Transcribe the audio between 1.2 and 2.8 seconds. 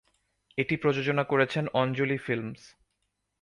করেছেন অঞ্জলি ফিল্মস।